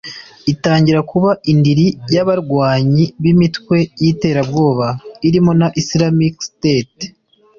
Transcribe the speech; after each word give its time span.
itangira 0.53 0.99
kuba 1.11 1.31
indiri 1.51 1.87
y’abarwanyi 2.13 3.05
b’imitwe 3.21 3.77
y’iterabwoba 4.01 4.87
irimo 5.27 5.51
na 5.59 5.67
Islamic 5.81 6.35
State 6.49 7.01